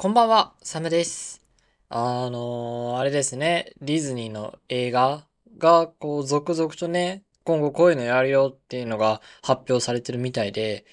[0.00, 1.42] こんばんは、サムです。
[1.88, 5.26] あのー、あれですね、ディズニーの映画
[5.58, 10.86] が、こう、続々とね、今後こういうのやるよっていうのが発表されてるみたいで、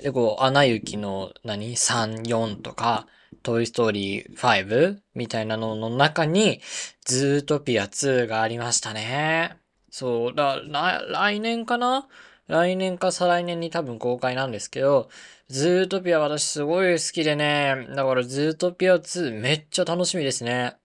[0.00, 3.08] で、こう、アナ雪の何 ?3、4とか、
[3.42, 6.60] トイストーリー5みたいなのの中に、
[7.04, 9.56] ズートピア2がありましたね。
[9.90, 12.06] そう、だ、来年かな？
[12.48, 15.08] 来年か再来年に多分公開なんですけど、
[15.48, 20.76] ズートピア私すごい好きでね、だからズートピア2めっちゃ楽しみですね。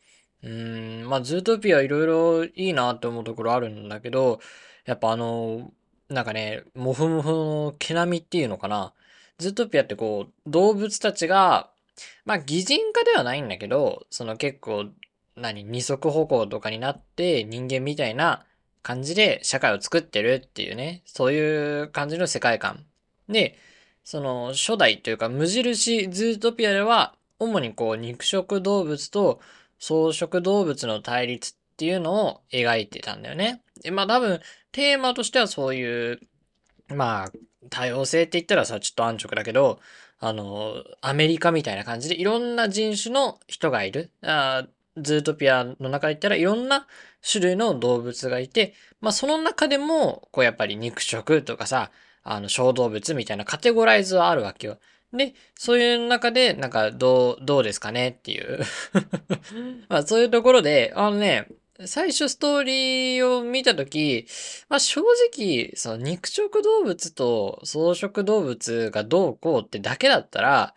[0.44, 4.40] うーん、まあズートピアいろいろいいなって思うところあるんだけど、
[4.86, 5.72] やっぱあの、
[6.10, 8.94] なんかね、モフモフの毛並みっていうのかな。
[9.40, 11.70] ズートピアってこう、動物たちが、
[12.26, 14.86] まあ擬人化ではないんだけど、その結構、
[15.36, 18.46] 何、二足歩行とかになって人間みたいな
[18.84, 22.86] 感じで社会を作ってるっていうね、そういう感じの世界観。
[23.30, 23.58] で、
[24.04, 29.40] その初代というか無印ズートピアでは、主にこう肉食動物と
[29.80, 33.62] 草食動物の対立っていうのを描いてたんだよね。
[33.82, 34.40] で、まあ多分
[34.72, 36.20] テーマとしてはそういう、
[36.88, 37.32] まあ
[37.70, 39.80] 多様性って言ったらさ、ちょっと安直だけど、
[40.20, 44.12] あの、アメリカみたいな感じでいろんな人種の人がいる。
[44.24, 44.66] あ
[44.98, 46.88] ズートピアの中で言ったらいろんな
[47.30, 51.92] 種類の動物がいて、まあその中でも、こうやっぱり肉食とかさ、
[52.24, 54.78] あの小動物みたいなカテゴライズはあるわけよ。
[55.14, 58.60] で、そういう中で、なんか、どう、どうですかねっていう
[59.88, 61.48] まあそういうところで、あのね、
[61.86, 64.26] 最初ストーリーを見たとき、
[64.68, 70.76] まあ正直、その肉食動物と草食動物がどうこうってだけだったら、まあ、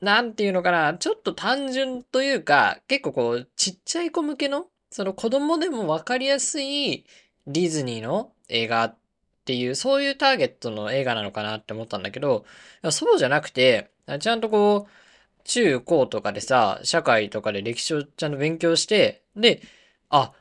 [0.00, 7.04] なんていうのかな、ちょっと単純というか、結構こう、ちっちゃい子向けのその子供でもわかりやすい
[7.46, 8.96] ディズニーの映画っ
[9.44, 12.44] ていう、そういうターゲットの映画なのかなって思ったんだけど、
[12.90, 14.90] そうじゃなくて、ちゃんとこう、
[15.44, 19.62] 中高とかでさ、社会とかで歴史をちゃんと勉強して、で、
[20.10, 20.32] あ、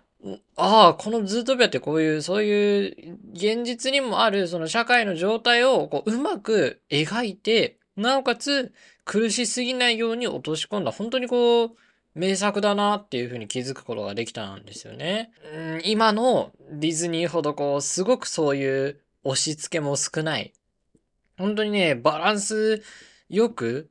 [0.55, 8.73] ああ、このズートピアってこういう、そういう現実にもあるその社会の状態をこううまく描いて、なおかつ
[9.05, 11.71] 苦しすぎないように落とし込んだ、本当にこう、
[12.15, 15.31] 名作だなっていうふうに気づくことができたんですよね。
[15.53, 20.53] うん今のディズニーほどこう、すごくそういう押し付けも少ない。
[21.37, 22.83] 本当にね、バランス
[23.29, 23.89] よく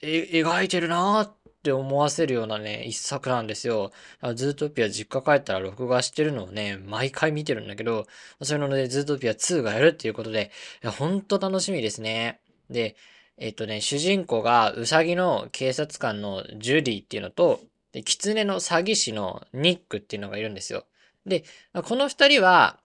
[0.00, 3.92] 描いてるなって思わせるようなね、一作なんですよ。
[4.34, 8.06] ズートピア実家帰ったら録画してるのをね、毎回見てるんだけど、
[8.40, 10.50] それなので、ズートピア2がやるっていうことで、
[10.82, 12.40] いや、ほんと楽しみですね。
[12.70, 12.96] で、
[13.40, 17.60] えっとね、主人公がウサギの警察官のジュディっていうのと、
[17.92, 20.84] で、狐の詐欺師のニックっていうのがいるんですよ。
[21.24, 21.44] で、
[21.84, 22.78] この二人は、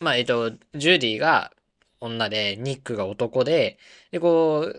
[0.00, 1.52] まあ、えっと、ジュディが
[2.00, 3.78] 女で、ニックが男で、
[4.10, 4.76] で、こう、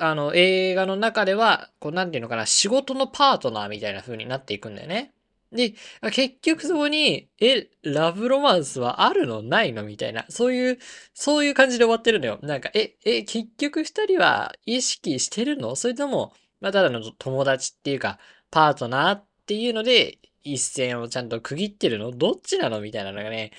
[0.00, 5.13] あの、映画の中では、こう、なんていうのかな、仕事のパートナーみたいな風になっていくんだよね。
[5.54, 5.74] で、
[6.12, 9.40] 結局そこに、え、ラブロマンスはあるの？
[9.42, 9.84] ないの？
[9.84, 10.78] みたいな、そういう、
[11.14, 12.40] そういう感じで終わってるのよ。
[12.42, 15.76] なんか、え、え、結局二人は意識してるの？
[15.76, 18.18] それとも、まあ、ただの友達っていうか、
[18.50, 22.10] パートナーっていうので、一線をちゃんと区切ってるの？
[22.10, 22.80] どっちなの？
[22.80, 23.52] みたいなのがね、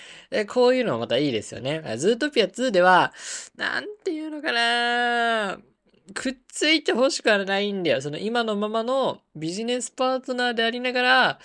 [0.50, 1.82] こういうのもまたいいですよね。
[1.98, 3.14] ズートピア2では、
[3.56, 5.58] なんていうのかな。
[6.14, 8.02] くっついて欲しくはないんだよ。
[8.02, 11.40] その今のままのビジネスパートナーでありながら、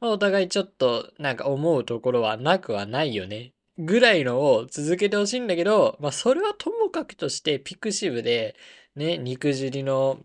[0.00, 3.52] まあ、お互いちょっとなんか思うところはなくはないよね。
[3.76, 8.54] ぐらいのを続けてほしいんだけど、まあそれはともかくとしてピクシブで、
[8.94, 10.18] ね、肉汁の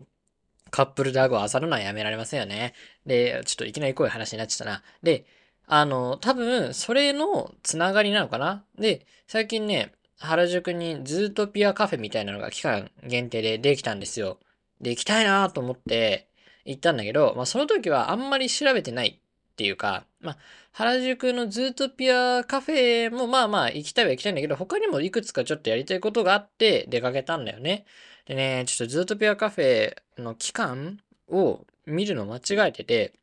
[0.70, 2.74] カップルダグを漁るのはやめられませんよね。
[3.06, 4.82] で、ちょっといきなりこういう話になっちゃったな。
[5.02, 5.26] で、
[5.66, 14.38] あの、多分、それのつながりなのかなで、最近ね、原宿にズートピアカフェみたいなのが期間限定でできたんですよ。
[14.80, 16.28] で、行きたいなと思って
[16.64, 20.38] 行ったんだけど、まあその時はあんまり調べてないっていうか、まあ
[20.72, 27.86] 原宿のズートピアカフェもまあまあ行きたいは行きたいんだけど、他にもいくつかちょっとやりたいことがあって出かけたんだよね。
[28.26, 33.14] でね、ちょっとズートピアカフェの期間を見るの間違えてて、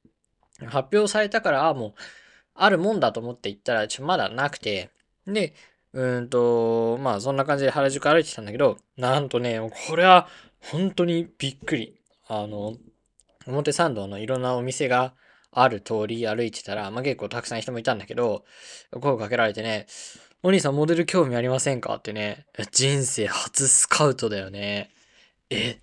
[0.65, 1.94] 発表されたから、ああもう、
[2.55, 4.89] あるもんだと思って行ったら、ちょ、まだなくて、
[5.27, 5.53] で、
[5.93, 10.27] うんと、まあそんな感じで原宿歩いてきたんだけど、なんとね、これは
[10.59, 11.95] 本当にびっくり。
[12.27, 12.75] あの、
[13.45, 15.13] 表参道のいろんなお店が
[15.51, 18.43] ある通り歩いてたら、まあ結構たくさん人もいたんだけど、
[18.91, 19.87] 声をかけられてね、
[20.43, 24.91] お兄さんモデル興味ありませんかってね、人生初スカウトだよね。
[25.49, 25.79] え、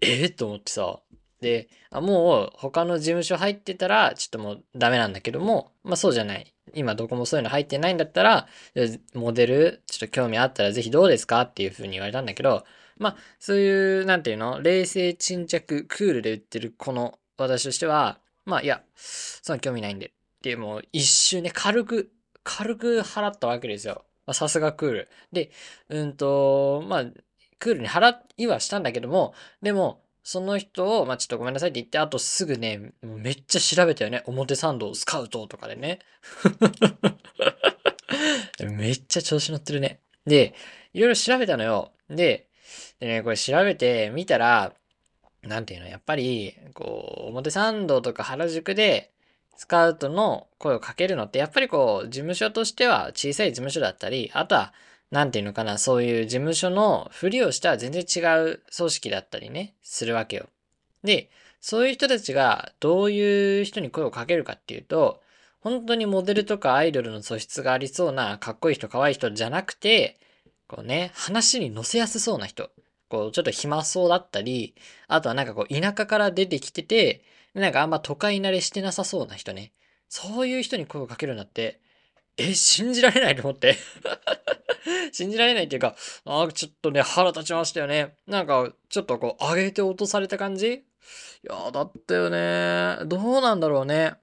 [0.00, 0.28] え？
[0.28, 1.00] と思ってさ。
[1.40, 6.52] で、あもう他の事務所入ってたら、ちょっともうダメなんだけども、まあそうじゃない。
[6.74, 8.46] 今どこもそういうの入ってないんだったら、
[9.14, 12.64] モデル、ちょっと興味あったらぜひどうですかっていう風に言われたんだけど、
[12.98, 20.06] まあ、そういう、なんていうの冷静沈着、クールで売ってるこの私としては、まあいや、そんな興味ないんで。
[20.06, 20.10] っ
[20.42, 22.12] てもう一瞬ね、軽く、
[22.44, 24.04] 軽く払ったわけですよ。
[24.32, 25.08] さすがクール。
[25.32, 25.50] で、
[25.88, 27.04] うんと、まあ、
[27.58, 34.24] クールに払いはしたんだけども、でも、その人を、まあ、ちょっとごめんなさいって言って、あとすぐね、めっちゃ調べたよね。
[34.26, 36.00] 表参道スカウトとかでね。
[38.58, 40.00] めっちゃ調子乗ってるね。
[40.26, 40.56] で、
[40.94, 41.92] いろいろ調べたのよ。
[42.10, 42.48] で、
[42.98, 44.72] でね、これ調べてみたら、
[45.42, 49.12] なんていうの、やっぱり、こう、表参道とか原宿で、
[49.56, 54.74] スカウトの声をかけるのって、やっぱりこう、事務所としては小さい事務所だったり、あとは、
[55.10, 58.20] なんていうのかな、そういう事務所のふりをした全然違
[58.50, 60.48] う組織だったりね、するわけよ。
[61.04, 61.30] で、
[61.60, 65.22] そういう人たちがどういう人に声をかけるかっていうと、
[65.60, 70.18] 本当にモデルとかアイドルの素質がありそうなかっこいい人、可愛い人じゃなくて、
[70.68, 72.70] こうね、話に乗せやすそうな人。
[73.08, 74.74] こう、ちょっと暇そうだったり、
[75.08, 77.22] あとはなんかこう、田舎から出てきてて、
[77.54, 79.72] なんかあんま都会慣れしてなさそうな人ね。
[80.08, 81.80] そういう人に声をかけるんだって、
[82.38, 83.76] え、信じられないと思って
[85.12, 88.14] 信じられないっていうか、あちょっとね、腹立ちましたよね。
[88.26, 90.72] なんか、ちょっとこう、上げて落とされた感じ？
[90.74, 90.82] い
[91.42, 92.98] や、だったよね。
[93.06, 94.14] どうなんだろうね。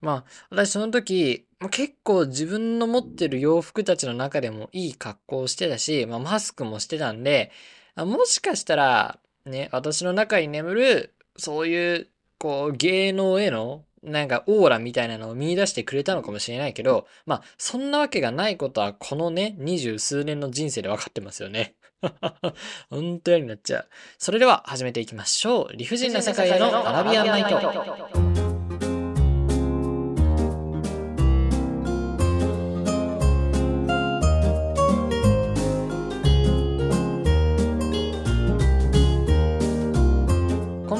[0.00, 7.52] まあ、私その時、結構自分の持ってる洋服たちの中でもいい格好をしてたし、まあ、マスクもしてたんで、
[7.96, 12.08] もしかしたら、ね、私の中に眠る、そういう、
[12.38, 21.74] こう、芸能への、なんかオーラみたいなのを見出してくれたのかもしれないけど、まあ、そんなわけがないことは、このね、二十数年の人生で分かってますよね。
[22.88, 23.88] 本当になっちゃう。
[24.16, 25.76] それでは始めていきましょう。
[25.76, 28.40] 理不尽な世界のアラビアンナイト。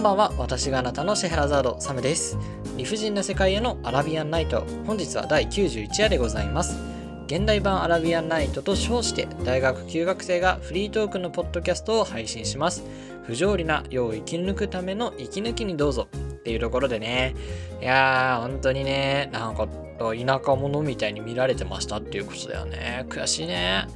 [0.00, 2.38] んばんは私があなたのシェヘラザードサムです
[2.81, 4.65] 理不尽な世界へのアラビアンナイト。
[4.87, 6.81] 本日は第91話でございます。
[7.27, 12.82] 現代版アラビアンナイトと称して大学休学生がフリートークのポッドキャストを配信します。
[13.25, 16.09] 不条理な世を生き抜くための息抜きにどうぞ。
[16.11, 17.35] っていうところでね。
[17.82, 19.29] いやー本当にね。
[19.31, 19.69] なんか
[19.99, 23.05] 田舎者みたいに見られてましたっていうことだよね。
[23.11, 23.88] 悔しいね。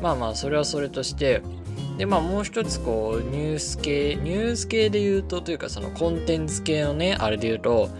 [0.00, 1.42] まあまあそれはそれとして。
[1.98, 7.90] でまあもう一つこうニュース系ニュース系で言うとというかそのコンテンツ系のねあれで言うと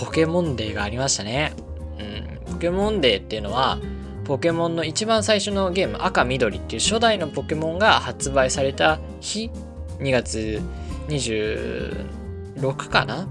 [0.00, 1.52] ポケモンデーがありましたね。
[1.98, 2.02] う
[2.50, 2.52] ん。
[2.52, 3.78] ポケモンデーっていうのは
[4.24, 9.50] ポケモンの一番最初のゲーム赤緑っていう初代のポケモンが発売された日
[9.98, 10.60] 2月
[11.08, 13.28] 26かな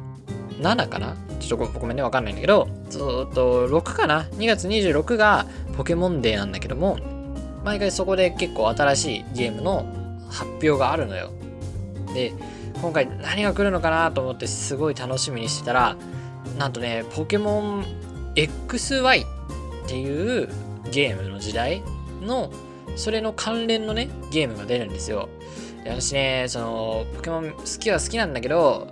[0.60, 1.16] ？7かな？
[1.40, 3.02] ちょっとごめんねわかんないんだけどずっ
[3.34, 7.00] と6かな？2月26がポケモンデーなんだけども
[7.64, 9.86] 毎回そこで結構新しいゲームの
[10.30, 11.32] 発表があるのよ。
[12.14, 12.34] で、
[12.82, 15.96] 今回何が来るのかなと思ってすごい楽しみにしてたら、
[16.58, 17.86] なんとね、ポケモン
[18.36, 20.50] XY っていう
[20.92, 21.84] ゲームの時代
[22.22, 22.52] の、
[22.96, 25.30] それの関連のね、ゲームが出るんですよ。
[25.84, 28.88] で私ね、その、ポケモン好きは好きなんだけど、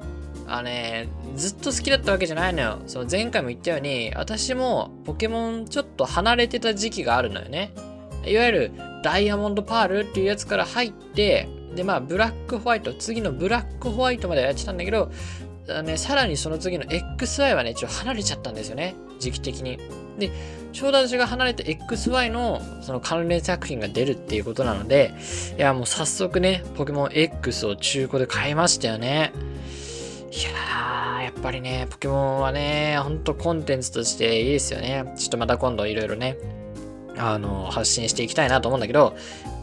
[0.47, 2.79] あのね、ずっと好きだったわけじゃないのよ。
[2.85, 7.71] その前回も言ったように、私もポケモンちょっと離れてた時期があるのよね。
[8.25, 8.71] いわゆる
[9.03, 15.11] ダイヤモンドパールっていうやつから入って、で、まあ、ブラックホワイト、次のブラックホワイトまでやってたんだけど、
[15.83, 18.95] ね、さらにその次の XY はね、ちょっと離れちゃったんですよね。
[19.19, 19.77] 時期的に。
[20.17, 20.31] で、
[20.73, 25.13] ちょうど私が離れて XY のその関連作品が出るっていうことなので、
[25.57, 29.31] いや、もう早速ね、ポケモン X を中古で買いましたよね。
[30.31, 35.13] いやー、やっぱりね、ポケモンはね、ほんとコンテンツとしていいですよね。
[35.17, 36.37] ちょっとまた今度いろいろね、
[37.17, 39.15] あの、発信していきたいなと思うんだけど、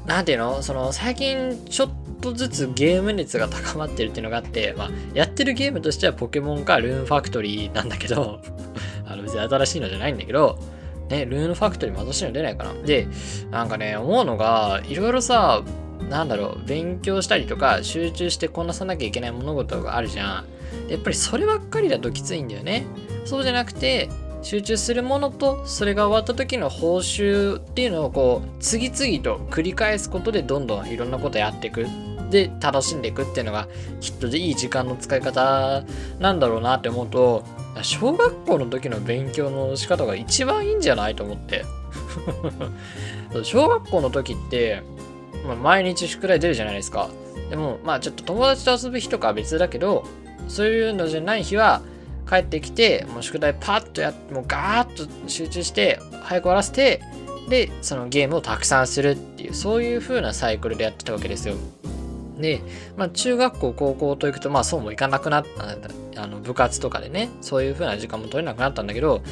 [0.06, 0.62] なんていうの？
[0.62, 1.90] その、最近ちょっ
[2.26, 8.40] とずつゲーム熱が高まってるっていうのがあって、まあ、やってるゲームとしてはポケモンかルーンファクトリーなんだけど、
[9.06, 10.58] あの、別に新しいのじゃないんだけど、
[11.08, 12.74] ね、ルーンファクトリーも新しいの出ないかな。
[12.84, 13.06] で、
[13.50, 15.62] なんかね、思うのが、いろいろさ、
[16.10, 20.44] なんだろう、勉強したりとか、集中してこなさなきゃいけない物事があるじゃん。
[20.90, 22.86] やっぱりそればっかりだときついんだよね。
[23.24, 24.08] そうじゃなくて、
[24.46, 31.86] 集中するものとそれが終わった時の報酬っていうのをこう次々と繰り返すことでどんどんいろんなことやっていく
[32.30, 33.68] で楽しんでいくっていうのが
[34.00, 35.84] きっとでいい時間の使い方
[36.18, 37.44] なんだろうなって思うと
[37.82, 41.64] 小学校の時の勉強の仕方が一番いいんじゃないと思って
[43.42, 44.82] 小学校の時って、
[45.46, 47.08] まあ、毎日宿題出るじゃないですか
[47.50, 50.04] でもまあちょっと友達と遊ぶ日とかは別だけど
[50.48, 51.82] そういうのじゃない日は
[52.28, 57.00] 帰ってきて、もう宿題パッとやって、もうガーッと集中して、早く終わらせて、
[57.48, 61.54] で、そのゲームをたくさんするっていう、そういう風なサイクルでやってたわけですよ。
[62.38, 62.60] で、
[62.96, 65.44] まあ、中学校、高校と行くと、まあ、そうもいかなくなっ
[66.14, 69.22] た、あの、部活とかでね、そういう風な時間も取れなくなったんだけど、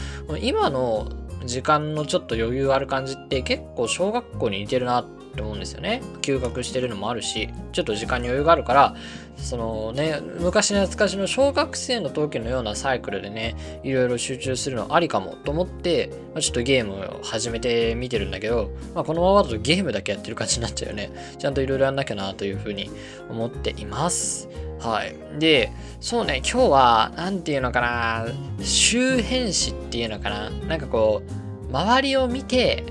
[0.40, 1.08] 今の
[1.44, 6.00] 時間のちょっと余裕ある感じって結構小学校に似てるなっって思うんですよね。
[6.22, 8.94] 休学してるのもあるし、ちょっと時間に余裕があるから、
[9.36, 21.10] そのね、昔懐かしの小学生の時のようなサイクルでね、いろいろ集中するのありかもと思って、まあ、ちょっとゲームを始めてみてるんだけど、まあ、このままだとゲームだけやってる感じになっちゃうよね。
[21.38, 22.90] ちゃんといろいろやんなきゃなというふうに
[23.28, 24.48] 思っています。
[24.78, 25.16] はい。
[25.38, 28.26] で、そうね、今日は、なんていうのかな、
[28.62, 30.50] 周辺詞っていうのかな。
[30.50, 32.84] なんかこう、周りを見て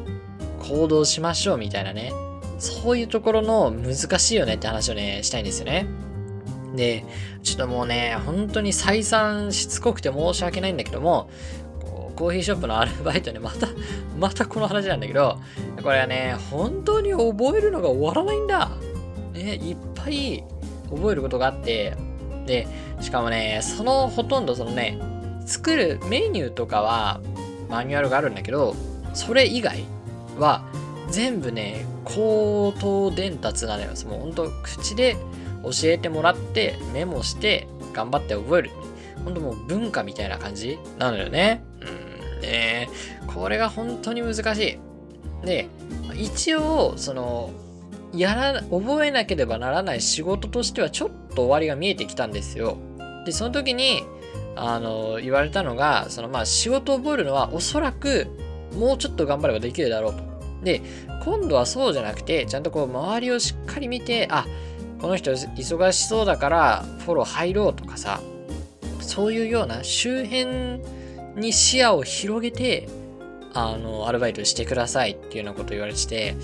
[0.59, 2.11] 行動しましょうみたいなね。
[2.63, 5.85] そういうところの難しいよねって話をね、したいんですよね。
[6.75, 7.03] で、
[7.43, 11.29] ちょっともうね、本当に再三しつこくて申し訳ないんだけども、
[12.15, 13.67] コーヒーショップのアルバイトね、また、
[14.17, 15.39] またこの話なんだけど、
[15.83, 18.71] これはね、本当に覚えるのが終わらないんだ。
[19.33, 20.43] ね、いっぱい
[20.89, 21.97] 覚えることがあって、
[22.45, 22.67] で、
[23.01, 24.97] しかもね、そのほとんどそのね、
[25.45, 27.19] 作るメニューとかは
[27.69, 28.73] マニュアルがあるんだけど、
[29.13, 29.83] それ以外
[30.39, 30.63] は
[31.09, 33.89] 全部ね、口頭伝達なのよ。
[34.07, 35.17] もうほんと口で
[35.63, 38.71] 教えてもらってメモして頑張って覚える。
[39.23, 41.63] ほんともう文化みたいな感じなのよね。
[41.81, 42.89] うんね
[43.33, 45.45] これが本当に難しい。
[45.45, 45.67] で、
[46.15, 47.51] 一応、その、
[48.13, 52.77] やら、覚えなければならない仕事としてはちょっと終わりが見えてきたんですよ。
[53.25, 54.03] で、その時に、
[54.55, 58.27] あの、言われたのが、そのまあ仕事を覚えるのはおそらく
[58.77, 60.32] もうちょっと頑張ればできるだろうと。
[60.63, 60.81] で、
[61.23, 64.45] 今度はそうじゃなくて、ちゃんとこう周りをしっかり見て、あ、
[64.99, 68.21] この人忙しそうだからフォロー入ろうとかさ、
[69.01, 70.79] そういうような周辺
[71.35, 72.87] に視野を広げて、
[73.53, 76.35] あの、アルバイトしてくださいっていうようなこと言われてて、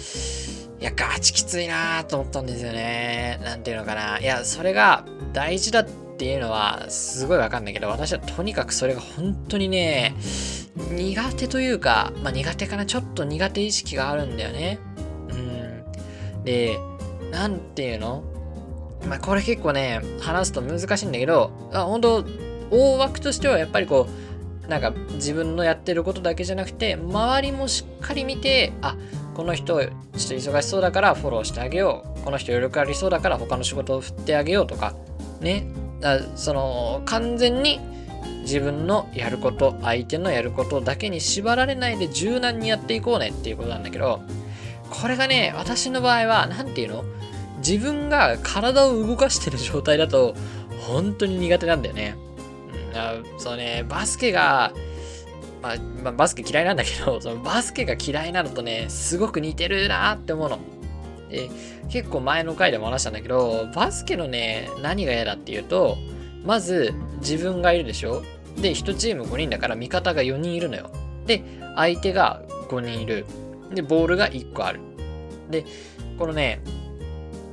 [0.79, 3.39] いや、ガチきついなと思ったんですよね。
[3.43, 4.19] なんていうのかな。
[4.19, 5.85] いや、それが大事だっ
[6.17, 10.15] ていうのはすごいわかんないけど、私はとにかくそれが本当にね、
[10.75, 14.79] 苦手というか、まあ苦手かな、ちょっと苦手意識があるんだよね。
[15.29, 15.33] う
[16.39, 16.43] ん。
[16.43, 16.77] で、
[17.31, 18.23] なんていうの？
[19.07, 22.25] まあこれ結構ね、話すと難しいんだけど、あ本当
[22.71, 24.07] 大枠としてはやっぱりこ
[24.65, 28.95] う、なんか自分のやってることだけじゃなくて、周りもしっかり見て、あ、
[29.35, 32.23] この人ちょっと忙しそうだからフォローしてあげよう。
[32.23, 34.93] この人余力ありそうだから他の仕事を振ってあげようとか、
[35.41, 35.65] ね。
[36.35, 37.79] その、完全に
[38.49, 44.21] 自分のやること、相手のやることだけに縛られないで柔軟にやっていこうねっていうことなんだけど、
[44.89, 47.03] これがね、私の場合は、なんていうの？
[47.59, 50.33] 自分が体を動かしてる状態だと、
[50.87, 52.15] 本当に苦手なんだよね。
[53.35, 54.73] うん、そうね、バスケが、
[55.61, 60.57] まあ、まあ、バスケ嫌いなんだけど、 そのバスケが嫌いなのとね、すごく似てるなって思うの。
[61.29, 61.51] で、
[61.89, 65.97] 結構前の回でも話したんだけど、バスケのね、何が嫌だっていうと、
[66.43, 68.23] まず自分がいるでしょ？
[68.61, 70.91] で、1チーム5人だから味方が4人いるのよ。
[71.25, 71.43] で、
[71.75, 73.25] 相手が5人いる。
[73.73, 74.79] で、ボールが1個ある。
[75.49, 75.65] で、
[76.17, 76.61] このね、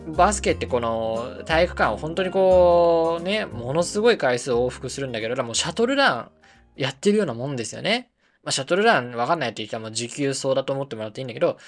[0.08, 6.30] バスケってこの体育館を本当にこうね、ものすごい回数往復するんだけど、もうシャトルラン
[6.76, 8.10] やってるようなもんですよね。
[8.44, 11.58] まあ、シャトルランわかんないって言ったらもう持久走だと思ってもらっていいんだけど、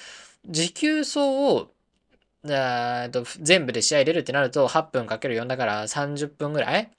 [0.47, 1.71] 持久走を
[3.11, 6.89] と全部で試合出るってなると8分かける4だから30分ぐらい、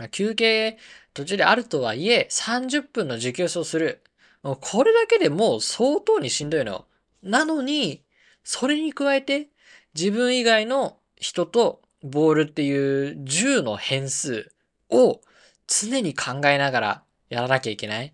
[0.00, 0.78] あ、休憩
[1.14, 4.02] 途中であるとはいえ30分の持久走する。
[4.42, 6.84] これだけでもう相当にしんどいの。
[7.22, 8.02] なのに、
[8.42, 9.48] それに加えて
[9.94, 14.52] 自分以外の人とボールっていう10の変数
[14.90, 15.20] を
[15.66, 18.12] 常に考えながらやらなきゃいけない。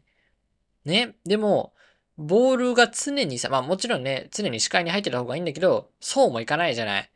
[0.85, 1.16] ね。
[1.25, 1.73] でも、
[2.16, 7.11] ボールが常にさ、まあもちろんね、常に視界に入ってた方がいいんだけど、そうもいかないじゃない。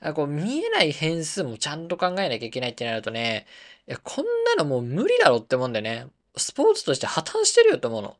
[0.00, 3.46] あこう見えない変数もちゃんと考えなきゃいけないってなるとね、
[3.86, 6.06] いやこんなのもう無理だろって思うんだよね。
[6.36, 8.16] スポーツとして破綻してるよと思うの。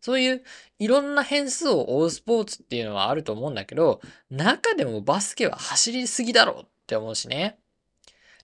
[0.00, 0.42] そういう
[0.78, 7.58] いろんな変数を追うスポーツっていうのはあると思うんだけど、中でもバスケは走りすぎだろって思うしね。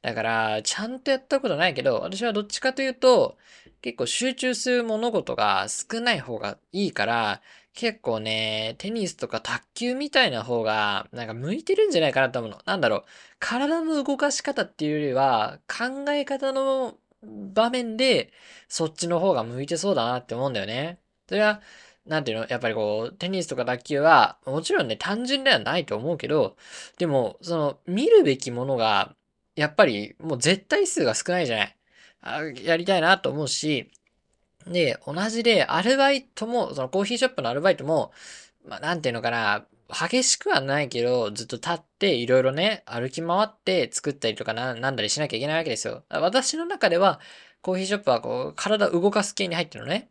[0.01, 3.37] だから、ちゃんとやったことないけど、私はどっちかというと、
[3.83, 7.43] 結構集中する物事が少ない方がいいから、
[7.75, 12.59] 結構ね、テニスとか卓球みたいな方が、なんか向いてるんじゃないかなと思うの。
[12.65, 13.05] なんだろう。
[13.39, 18.33] 体の動かし方っていうよりは、考え方の場面で、
[18.69, 20.99] そっちの方が向いてそうだなって思うんだよね。
[21.29, 21.61] それは、
[22.05, 22.47] なんていうの？
[22.49, 26.57] やっぱりこう、テニスとか卓球は、もちろんね、単純ではないと思うけど、
[26.99, 29.15] でも、その、見るべきものが、
[29.55, 31.77] やっぱり、もう絶対数が少ないじゃない。
[32.21, 33.91] あやりたいなと思うし、
[34.69, 38.13] で、同じで、アルバイトも、そのコーヒーショップのアルバイトも、
[38.67, 46.05] まあ、なんていうのかな、激しくはないけど、ずっと立っていろいろね、歩き回って作ったりとかななんだりしなきゃいけないわけですよ。
[46.11, 47.21] 私の中では、
[47.63, 50.11] コーヒーショップはこう、体動かす系に入ってるのね。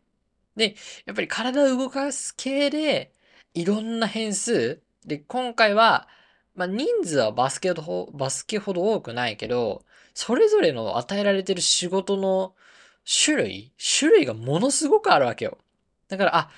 [0.56, 0.74] で、
[1.06, 3.12] やっぱり体動かす系で、
[3.54, 4.82] いろんな変数。
[5.06, 6.08] で、今回は、
[6.54, 9.84] まあ、人数はバスケほど、バスケほど多くないけど、
[10.14, 12.54] それぞれの与えられてる仕事の
[13.08, 13.72] 種類？
[13.98, 15.58] 種類がものすごくあるわけよ。
[16.08, 16.50] だから、あ、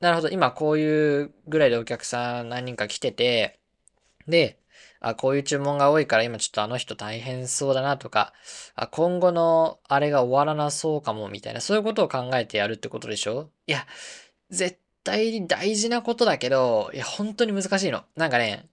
[0.00, 3.58] なるほど、今こういうぐらいでお客さん何人か来てて、
[4.26, 4.58] で、
[5.00, 8.32] あ、こういう注文が多いから今ちょっとあの人大変そうだなとか、
[8.74, 13.50] あ、今後のあれが終わらなそうかもみたいな、そういうことを考えてやるってことでしょ？
[13.66, 13.86] いや、
[14.50, 18.02] 絶対に大事なことだけど、いや、本当に難しいの。
[18.16, 18.66] なんかね、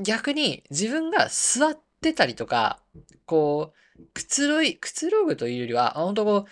[0.00, 2.78] 逆に自分が座ってたりとか、
[3.26, 3.78] こう、
[4.12, 6.46] くつろい、くつろぐというよりは、本当こ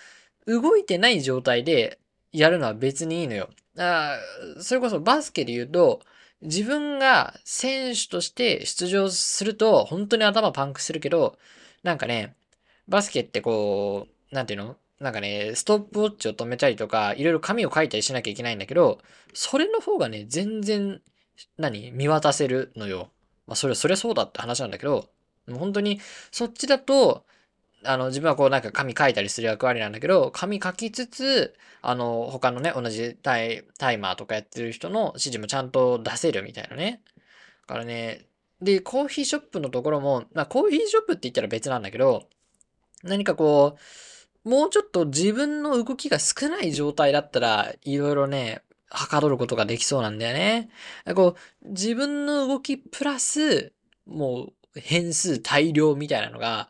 [0.46, 1.98] う、動いてない状態で
[2.32, 3.50] やるのは別にいいのよ。
[3.78, 4.18] あ
[4.60, 6.00] それこそバスケで言うと、
[6.42, 11.38] 自分が選手として出場すると、本当に頭パンクするけど、
[11.82, 12.34] なんかね、
[12.88, 14.76] バスケってこう、なんていうの？
[14.98, 19.00] なんかね、ストップウォッチを止めたりとか、いろいろ紙を書いたりしなきゃいけないんだけど、
[19.34, 21.00] それの方がね、全然、
[21.58, 21.90] 何？
[21.92, 23.10] 見渡せるのよ。
[23.46, 25.08] まあ、それは、そりゃそうだって話なんだけど、
[25.50, 27.24] 本当に、そっちだと、
[27.84, 37.02] あの、自分はこうなんか紙書いたりする役割なんだけど、紙書きつつ、あの、他のね、同じタイタイマーとかやってる人の指示もちゃんと出せるみたいなね。
[37.66, 38.26] だからね、
[38.60, 42.28] で、コーヒーショップのところも、まあ、コーヒーショップって言ったら別なんだけど、
[43.02, 43.76] 何かこ
[44.44, 50.68] う、もうちょっと自分の動きが少ない状態だったら、いろいろね、はかどることができそうなんだよね。
[51.14, 53.72] こう、自分の動きプラス、
[54.06, 56.68] もう変数大量みたいなのが、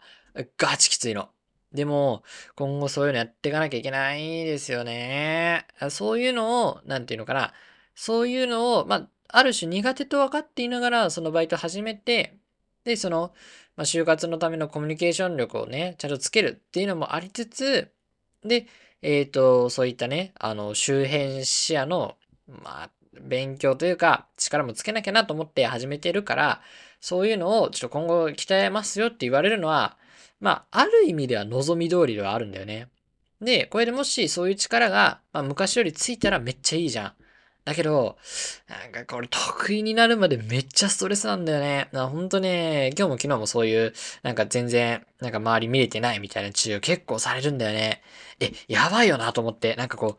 [0.56, 1.28] ガチきついの。
[1.72, 2.22] でも、
[2.54, 5.66] 今後そういうのやっていかなきゃいけないですよね。
[5.90, 7.52] そういうのを、なんていうのかな。
[7.94, 12.36] そういうのを、まあ、ある種苦手と分かっていながら、そのバイト始めて、
[12.84, 13.32] で、その、
[13.76, 17.90] まあ、就活のためのコミュニケーション力をね、ちゃんとつけるっていうのもありつつ、
[18.44, 18.66] で、
[19.00, 22.16] えっ、ー、と、そういったね、あの、周辺視野の、
[22.46, 22.90] まあ、
[23.20, 26.60] 勉強というか、力もつけなきゃなと思って始めてるから、
[27.00, 29.96] そういうのをちょっと今後鍛えますよって言われるのは、
[30.42, 32.88] まあ、ある意味では望み通りではあるんだよね。
[33.40, 37.12] で、これでもしそういう力が、まあ、昔よりついたらめっちゃいいじゃん。
[37.64, 38.18] だけど、
[38.68, 41.88] なんかこれ得意になるまでめっちゃストレスなんだよね。
[41.92, 43.92] なほんとね、今日も昨日もそういう、
[44.24, 48.02] なんか全然、なんか周り見れてないみたいな治療結構されるんだよね。
[48.40, 50.18] え、やばいよなと思って、なんかこ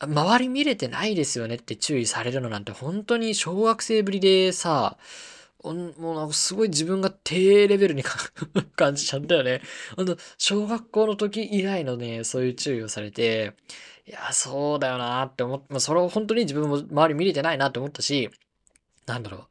[0.00, 4.96] う、周り見れてないですよねって注意されるのなんて本当に小学生ぶりでさ、
[5.64, 8.04] もうなんかすごい自分が低レベルに
[8.76, 9.60] 感じちゃったよね。
[9.96, 13.54] ほんと、小学校の時以来のね、そういう注意をされて、
[14.06, 18.30] いや、そうだよなって思って、まあ、それを本当に自分も周り見れてないなって思ったし、
[19.06, 19.48] なんだろう。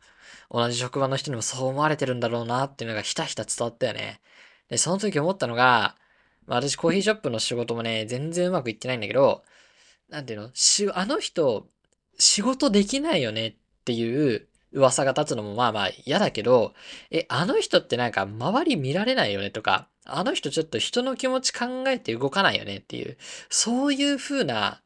[0.50, 4.22] 同じ職場の人にもそう思われてるんだろうなっていうのがひたひた伝わったよね。
[4.70, 5.98] で、その時思ったのが、
[6.46, 9.44] まあ、私コーヒーショップの仕事もね、全然うまくいってないんだけど、
[10.10, 10.52] なんていうの、
[10.96, 11.68] あの人、
[12.18, 16.74] 仕事できないよねっていう噂が立つのもまあまあ嫌だけど、
[17.12, 19.50] え、あの人ってなんか周り見られないよね？
[19.52, 23.18] とか、あの人ちょっと人の気持ち考えて動かないよねっていう、
[23.50, 24.82] そういう風な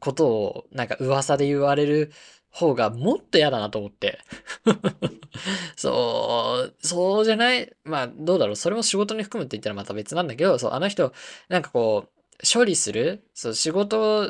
[0.00, 2.12] ことをなんか噂で言われる
[2.50, 4.18] 方がもっと嫌だなと思って。
[5.76, 7.72] そう、そうじゃない？
[7.84, 8.56] まあどうだろう？
[8.56, 11.12] それも仕事に含むって言ったらまた別なんだけど、そう、あの人、
[11.48, 13.24] なんかこう、処理する？
[13.34, 14.26] そう、仕事を、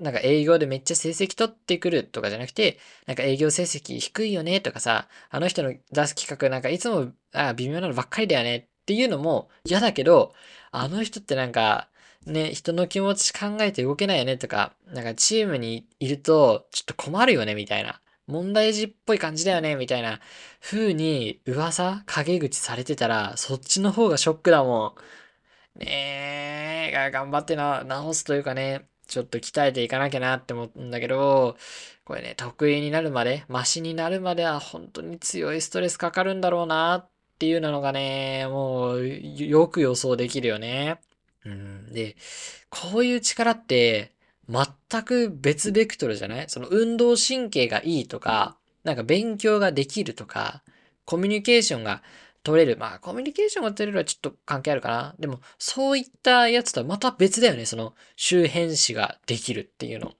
[0.00, 10.34] なんか営業でめっちゃ成績取ってくるとかじゃなくて、なんか営業成績低いよねとかさ、あの人の出す企画なんかいつも、あ微妙なのばっかりだよねっていうのも嫌だけど、
[10.70, 11.88] あの人ってなんか、
[12.26, 18.00] ね、人の気持ち考えて動けないよねとか、なんかチームにいるとちょっと困るよねみたいな。
[18.28, 20.20] 問題児っぽい感じだよねみたいな
[20.60, 24.94] 風に噂陰口されてたら、そっちの方がショックだもん。
[25.76, 31.56] ねえ、頑張ってな、直すというかね、ちょっと鍛えていかなきゃなって思うんだけど、
[32.04, 37.08] これね、得意になるまで、マシになるまでは本当に強いストレスかかるんだろうなっ
[37.38, 41.00] ていうのがね、もうよく予想できるよね。
[41.44, 41.92] うん。
[41.92, 42.16] で、
[42.70, 44.12] こういう力って
[44.48, 46.48] 全く別ベクトルじゃない？
[46.48, 50.62] その運動神経がいいとか、なんか勉強ができるとか、
[51.04, 52.02] コミュニケーションが
[52.42, 52.76] 取れる。
[52.78, 55.14] まあ、コミュニケーションが取れるはちょっと関係あるかな。
[55.18, 57.66] でも、そういったやつとはまた別だよね。
[57.66, 60.12] その、周辺詞ができるっていうの。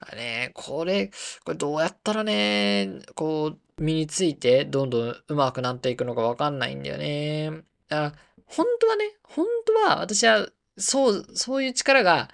[0.00, 1.10] あね、これ、
[1.44, 7.62] これどうやったらね、こう、身について、どんどん上手くなっていくのかわかんないんだよね。
[7.90, 8.12] あ、
[8.46, 12.30] 本当はね、本当は私は、そう、そういう力が、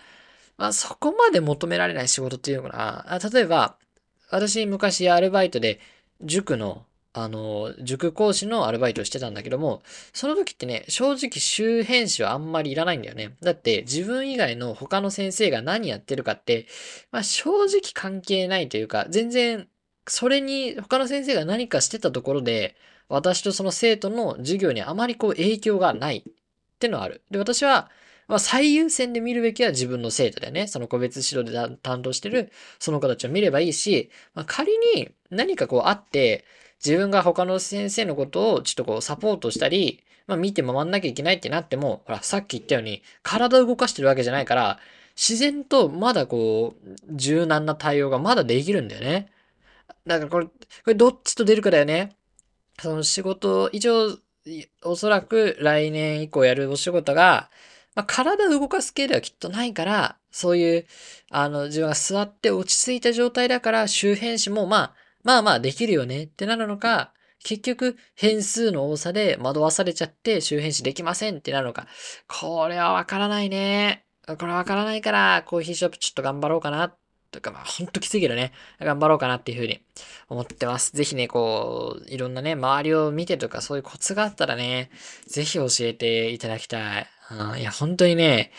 [0.56, 3.14] まあ、そこまで求められない仕事っていうのかな。
[3.14, 3.76] あ例えば、
[4.30, 5.80] 私昔アルバイトで
[6.22, 13.36] 塾の、あの、塾講師のアルバイトをしてたんだけども、その時ってね、正直周辺誌はあんまりいらないんだよね。
[13.42, 16.66] だって自分以外の他の先生が何やってるかって、
[17.10, 19.68] まあ正直関係ないというか、全然
[20.06, 22.76] それに他の先生が何かしてたところで、
[23.08, 26.32] 私とその生徒の授業にあまりこう影響がないっ
[26.78, 27.22] てのはある。
[27.30, 27.90] で、私は、
[28.26, 30.66] まあ、最優先で見るべきは自分の生徒だよね。
[30.66, 36.44] その個別指導で担当してるその子たちを見ればいいし、まあ、仮に何かこうあって、
[36.84, 44.78] 自分が他の先生のことをちょっとこうサポートしたり、まあ見て回んなきゃいけないってなっても、ほら、さっき言ったように体を動かしてるわけじゃないから、
[45.16, 49.30] 自然とまだこう、柔軟な対応がまだできるんだよね。
[50.06, 50.52] だからこれ、こ
[50.86, 52.16] れどっちと出るかだよね。
[52.80, 54.16] その仕事、以上、
[54.82, 57.50] おそらく来年以降やるお仕事が、
[57.94, 60.86] まあ、体を動かす系ではきっとないから、そういう、
[61.30, 67.12] あの、自分が座って落ち着いた状態だから、周辺詞もまあ、まあまあできるよねってなるのか、
[67.44, 71.86] 結局変数の多さで惑わされちゃって周辺詞できませんってなるのか。
[72.28, 74.04] これはわからないね。
[74.38, 76.94] これわからないから、コーヒーショップちょっと頑張ろうかな
[77.32, 79.80] とか、まあ、ほんときついけどね、頑張ろうかなっていうふうに
[80.28, 80.92] 思ってます。
[80.92, 84.90] ぜひね、こう、いろんなね、周りを見てとか、そういうコツがあったらね、
[85.26, 87.06] ぜひ教えていただきたい。
[87.32, 88.52] うん、いや、本当にね、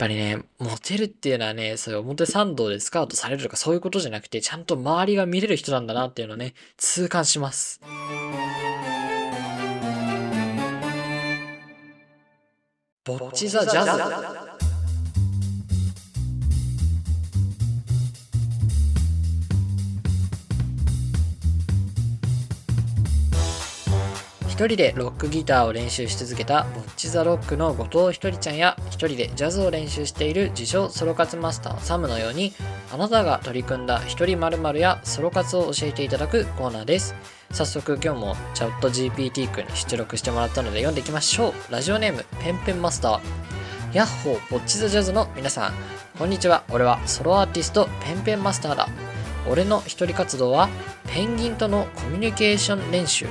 [0.00, 7.80] ぱりね、モテるっていうのはね、そういう表参道でスカウトされるとかそういうことじゃなくて、ちゃんと周りが見れる人なんだなっていうのをね、痛感します。
[13.04, 14.69] ぼっちザジャズ。
[24.66, 32.52] 人でロックギターを練習し続けたボッチザロックの後藤ひとりちゃんや一人でジャズを練習している自称ソロ活マスターサムのように
[32.92, 37.14] あなたが取り組んだ一人〇〇やソロ活を教えていただくコーナーです。
[37.52, 41.72] 早速今日もチャット GPT 君に出力してもらったので読んでいきましょう。
[41.72, 43.20] ラジオネームペンペンマスター
[43.92, 45.72] ヤッホーボッチザジャズの皆さん
[46.16, 48.88] こんにちは俺はソロアーティストペンペンマスターだ。
[49.48, 50.68] 俺の一人活動は
[51.06, 53.26] ペンギンとのコミュニケーション練習。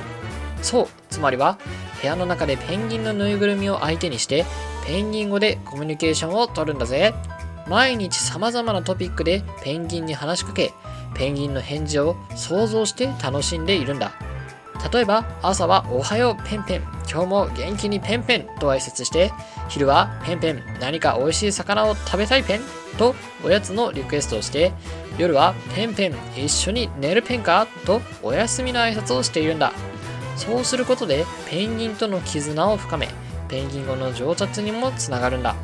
[0.62, 1.58] そうつまりは
[2.00, 4.44] 部屋の中でペンギンのぬいぐるみを相手にして
[4.86, 7.14] ペンギン語でコミュニケーションをとるんだぜ。
[7.68, 10.72] 毎日様々なトピックでペンギンに話しかけ
[11.14, 14.12] ペンギンの返事を想像して楽しんでいるんだ。
[14.92, 16.82] 例えば朝はおはようペンペン。
[17.08, 19.32] 今日も元気にペンペンと挨拶して
[19.68, 22.60] 昼はペンペン何か美味しい魚を食べたいペン
[22.98, 24.72] とおやつのリクエストをして
[25.18, 29.72] 夜はペンペン一緒に寝るペンかとお休みの挨拶をしているんだ。
[30.40, 33.10] そうすることでペンギンとの絆を深め
[33.46, 35.54] ペンギン語の上達にもつながるんだ。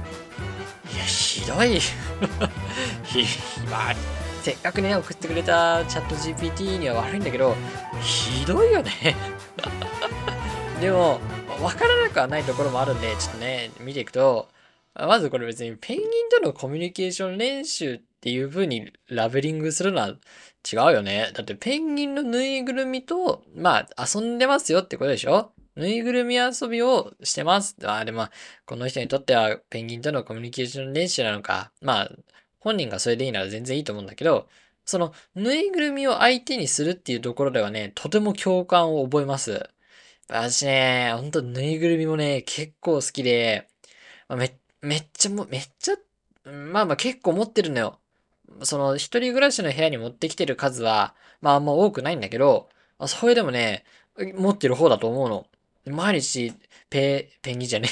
[0.95, 1.81] いやひどい。
[3.03, 3.25] ひ
[3.71, 3.95] まあ
[4.43, 7.57] せっかくね送ってくれたチャット GPT には悪いんだけど
[8.03, 9.17] ひどいよね。
[10.79, 11.21] でも
[11.59, 14.49] 分からなくはないところもあるんでちょっとね見ていくと
[14.95, 20.15] まずこれ別にペンギンとのコミュニケーション練習っていう風にラベリングするのは
[20.73, 21.31] 違うよね。
[21.35, 25.53] だってペンギンのぬいぐるみと、まあ遊んでますよってことでしょ？
[25.77, 27.77] ぬいぐるみ遊びをしてます。
[27.85, 28.29] あでも、
[28.65, 31.71] この人にとってはペンギンとのコミュニケーション練習なのか。
[31.83, 32.11] まあ、
[32.61, 34.49] 本人がそれでいいなら全然いいと思うんだけど、
[34.87, 39.69] そのぬいぐるみを相手にするっていうところではね、とても共感を覚えます。
[40.29, 43.69] 私ね、ほんとぬいぐるみもね、結構好きで、
[44.31, 45.97] め、めっちゃも、めっちゃ、
[46.51, 47.99] まあまあ結構持ってるのよ。
[48.63, 52.69] その一人暮らしの部屋に持ってきてる数は、まああんま多くないんだけど、
[53.07, 53.85] それでもね、
[54.37, 55.47] 持ってる方だと思うの。
[55.87, 56.53] 毎日、
[56.91, 57.89] ペ、ペンギンじゃね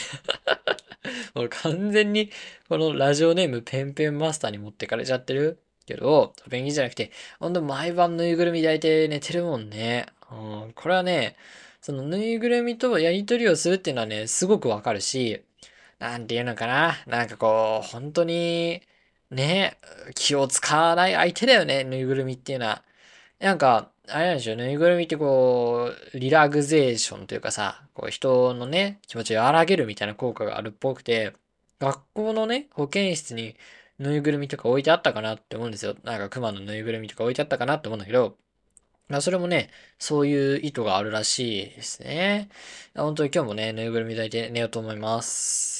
[1.34, 2.30] もう完全に、
[2.68, 10.06] このラジオネームペンペンマスターに持ってかれちゃってるけど、ペンギンじゃなくて、ほんと毎晩ぬいぐるみ抱いて寝てるもんね。
[10.30, 10.34] う
[10.68, 11.36] ん、これはね、
[11.80, 15.42] そのぬいぐるみとやりとりをするっていうのはね、すごくわかるし、
[15.98, 16.96] なんていうのかな。
[17.06, 18.82] なんかこう、本当に、
[19.34, 19.78] ね、
[20.14, 22.82] 気を使わない相手だよね、ぬいぐるみっていうのは。
[23.40, 31.34] なんか、あれなんでしょう、ぬいぐるみってこう、リラグゼーションというかさ、こう人のね、気持ちを和らげるみたいな効果があるっぽくて、
[31.80, 33.56] 学校のね、保健室に
[33.98, 35.94] ぬいぐるみとか置いてあったかなって思うんですよ。
[36.04, 38.36] なんか熊のぬいぐるみとか置いてあったかなって思うんだけど、
[39.08, 42.48] まあそれもね、そういう意図があるらしいですね。
[42.96, 45.73] 本当に今日もね、ぬいぐるみ抱いて寝ようと思います。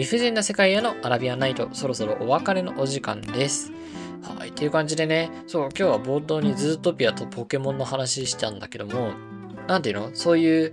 [0.00, 3.70] 理不尽な世界へのアラビアナイト、そろそろお別れのお時間です。
[4.22, 4.48] はい。
[4.48, 9.12] っていう感じでね、そう、今日は冒頭にズートピアとポケモンの話したんだけども、
[9.68, 10.10] なんていうの？
[10.14, 10.72] そういう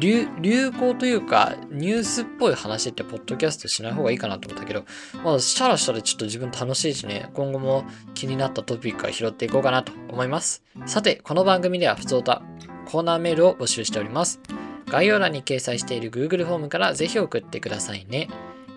[0.00, 4.84] 流流行というか、ニュースっぽい話ってポッドキャストしない方がいいかなと思ったけど、
[5.22, 7.84] まあ、したらしたらちょっと自分楽しいしね、今後も
[8.14, 10.64] 気になったトピックは拾っていこうかなと思います。
[10.86, 12.42] さて、この番組では普通歌、
[12.86, 14.40] コーナーメールを募集しております。
[14.88, 18.28] 概要欄に掲載している Google フォームからぜひ送ってくださいね。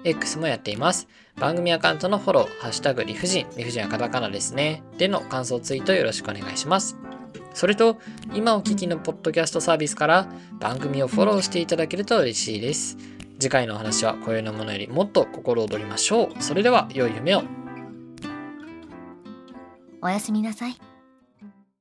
[0.10, 1.08] X もやっています。
[1.36, 4.84] 番組アカウントのフォロー、ハッシュタグ理不尽、理不尽はカタカナですね。
[4.98, 6.98] での感想ツイートよろしくお願いします。
[7.54, 7.98] それと、
[8.34, 10.28] 今お聞きのポッドキャストサービスから
[10.60, 12.98] 番組をフォローしていただけると嬉しいです。
[13.40, 16.42] 次回のお話は今宵のものよりもっと心躍りましょう。
[16.42, 17.44] それでは、良い夢を。
[20.02, 20.87] おやすみなさい。